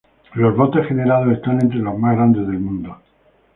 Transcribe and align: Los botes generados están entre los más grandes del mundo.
Los 0.33 0.55
botes 0.57 0.87
generados 0.87 1.31
están 1.31 1.61
entre 1.61 1.77
los 1.77 1.95
más 1.95 2.15
grandes 2.15 2.47
del 2.47 2.59
mundo. 2.59 2.97